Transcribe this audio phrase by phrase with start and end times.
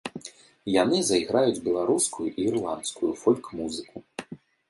[0.75, 3.97] Яны зайграюць беларускую і ірландскую фольк-музыку.